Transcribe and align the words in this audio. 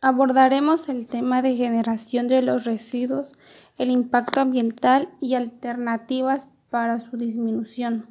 Abordaremos 0.00 0.88
el 0.88 1.08
tema 1.08 1.42
de 1.42 1.56
generación 1.56 2.28
de 2.28 2.40
los 2.40 2.64
residuos, 2.64 3.32
el 3.78 3.90
impacto 3.90 4.40
ambiental 4.40 5.08
y 5.20 5.34
alternativas 5.34 6.46
para 6.70 7.00
su 7.00 7.16
disminución. 7.16 8.06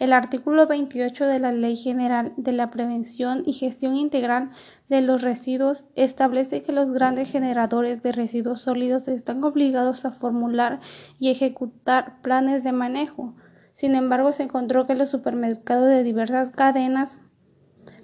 El 0.00 0.12
artículo 0.12 0.66
28 0.66 1.26
de 1.26 1.38
la 1.38 1.52
Ley 1.52 1.76
General 1.76 2.32
de 2.36 2.50
la 2.50 2.72
Prevención 2.72 3.44
y 3.46 3.52
Gestión 3.52 3.94
Integral 3.94 4.50
de 4.88 5.00
los 5.00 5.22
Residuos 5.22 5.84
establece 5.94 6.64
que 6.64 6.72
los 6.72 6.90
grandes 6.90 7.30
generadores 7.30 8.02
de 8.02 8.10
residuos 8.10 8.62
sólidos 8.62 9.06
están 9.06 9.44
obligados 9.44 10.04
a 10.04 10.10
formular 10.10 10.80
y 11.20 11.30
ejecutar 11.30 12.20
planes 12.20 12.64
de 12.64 12.72
manejo. 12.72 13.36
Sin 13.74 13.94
embargo, 13.94 14.32
se 14.32 14.42
encontró 14.42 14.88
que 14.88 14.96
los 14.96 15.10
supermercados 15.10 15.88
de 15.88 16.02
diversas 16.02 16.50
cadenas 16.50 17.20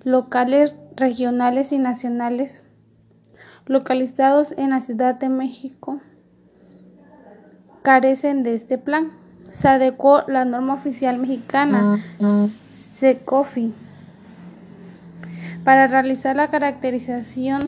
locales, 0.05 0.77
regionales 0.95 1.73
y 1.73 1.79
nacionales 1.79 2.65
localizados 3.67 4.53
en 4.57 4.71
la 4.71 4.81
Ciudad 4.81 5.15
de 5.15 5.29
México 5.29 6.01
carecen 7.83 8.43
de 8.43 8.55
este 8.55 8.79
plan. 8.79 9.13
Se 9.51 9.69
adecuó 9.69 10.23
la 10.27 10.45
norma 10.45 10.75
oficial 10.75 11.19
mexicana 11.19 11.99
SECOFI 12.95 13.73
para 15.65 15.87
realizar 15.87 16.37
la 16.37 16.51
caracterización 16.51 17.67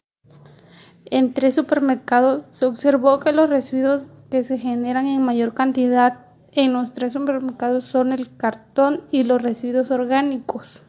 en 1.06 1.32
tres 1.32 1.54
supermercados. 1.54 2.44
Se 2.50 2.66
observó 2.66 3.20
que 3.20 3.32
los 3.32 3.50
residuos 3.50 4.06
que 4.30 4.42
se 4.42 4.58
generan 4.58 5.06
en 5.06 5.22
mayor 5.22 5.54
cantidad 5.54 6.26
en 6.52 6.72
los 6.72 6.92
tres 6.92 7.12
supermercados 7.12 7.84
son 7.84 8.12
el 8.12 8.34
cartón 8.36 9.02
y 9.10 9.22
los 9.22 9.42
residuos 9.42 9.90
orgánicos. 9.90 10.82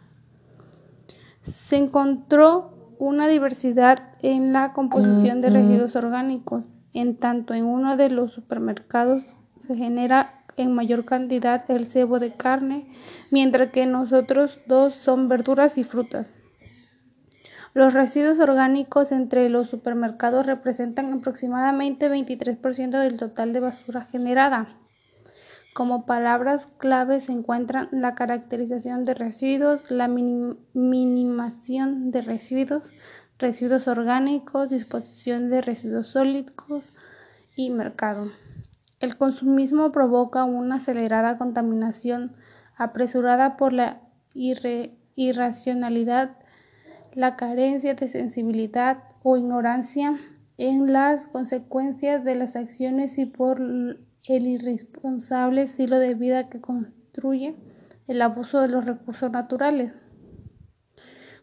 Se 1.43 1.75
encontró 1.75 2.76
una 2.99 3.27
diversidad 3.27 3.97
en 4.21 4.53
la 4.53 4.73
composición 4.73 5.41
de 5.41 5.49
residuos 5.49 5.95
orgánicos, 5.95 6.67
en 6.93 7.17
tanto 7.17 7.53
en 7.53 7.65
uno 7.65 7.97
de 7.97 8.09
los 8.09 8.31
supermercados 8.31 9.35
se 9.67 9.75
genera 9.75 10.43
en 10.55 10.73
mayor 10.73 11.05
cantidad 11.05 11.63
el 11.69 11.85
cebo 11.85 12.19
de 12.19 12.33
carne, 12.33 12.87
mientras 13.29 13.71
que 13.71 13.83
en 13.83 13.91
los 13.91 14.11
otros 14.11 14.59
dos 14.67 14.95
son 14.95 15.29
verduras 15.29 15.77
y 15.77 15.83
frutas. 15.83 16.31
Los 17.73 17.93
residuos 17.93 18.39
orgánicos 18.39 19.11
entre 19.11 19.49
los 19.49 19.69
supermercados 19.69 20.47
representan 20.47 21.13
aproximadamente 21.13 22.09
23% 22.09 22.99
del 22.99 23.17
total 23.17 23.53
de 23.53 23.59
basura 23.59 24.01
generada. 24.05 24.67
Como 25.77 26.07
palabras 26.07 26.67
clave 26.79 27.21
se 27.21 27.33
encuentran 27.33 27.87
la 27.91 28.15
caracterización 28.15 29.05
de 29.05 29.13
residuos, 29.13 29.91
la 29.91 30.07
minimación 30.07 32.09
de 32.09 32.23
residuos, 32.23 32.91
residuos 33.37 33.87
orgánicos, 33.87 34.69
disposición 34.69 35.51
de 35.51 35.61
residuos 35.61 36.07
sólidos 36.07 36.91
y 37.55 37.69
mercado. 37.69 38.31
El 38.99 39.17
consumismo 39.17 39.91
provoca 39.91 40.45
una 40.45 40.77
acelerada 40.77 41.37
contaminación 41.37 42.35
apresurada 42.75 43.55
por 43.55 43.71
la 43.71 44.01
irracionalidad, 44.33 46.37
la 47.13 47.35
carencia 47.35 47.93
de 47.93 48.07
sensibilidad 48.07 49.03
o 49.21 49.37
ignorancia 49.37 50.17
en 50.57 50.91
las 50.91 51.27
consecuencias 51.27 52.23
de 52.23 52.33
las 52.33 52.55
acciones 52.55 53.19
y 53.19 53.27
por 53.27 53.61
el 54.35 54.47
irresponsable 54.47 55.61
estilo 55.61 55.99
de 55.99 56.13
vida 56.13 56.49
que 56.49 56.59
construye 56.59 57.55
el 58.07 58.21
abuso 58.21 58.61
de 58.61 58.67
los 58.67 58.85
recursos 58.85 59.31
naturales. 59.31 59.95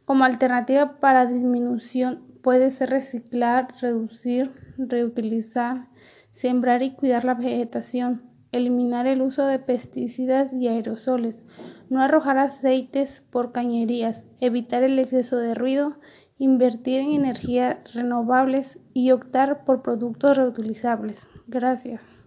Como 0.05 0.25
alternativa 0.25 1.01
para 1.01 1.27
disminución 1.27 2.25
puede 2.43 2.71
ser 2.71 2.91
reciclar, 2.91 3.69
reducir, 3.81 4.51
reutilizar, 4.77 5.89
sembrar 6.33 6.83
y 6.83 6.93
cuidar 6.93 7.25
la 7.25 7.35
vegetación, 7.35 8.23
eliminar 8.53 9.07
el 9.07 9.23
uso 9.23 9.47
de 9.47 9.59
pesticidas 9.59 10.53
y 10.53 10.69
aerosoles, 10.69 11.45
no 11.89 12.03
arrojar 12.03 12.39
aceites 12.39 13.23
por 13.31 13.53
cañerías, 13.53 14.27
evitar 14.41 14.83
el 14.83 14.99
exceso 14.99 15.39
de 15.39 15.55
ruido, 15.55 15.97
invertir 16.39 17.01
en 17.01 17.13
energías 17.13 17.79
renovables 17.95 18.79
y 18.93 19.11
optar 19.11 19.65
por 19.65 19.83
productos 19.83 20.37
reutilizables. 20.37 21.27
Gracias. 21.47 22.24